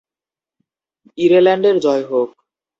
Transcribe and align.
ইরেল্যান্ডের 1.17 1.75
জয় 1.83 2.03
হোক! 2.09 2.29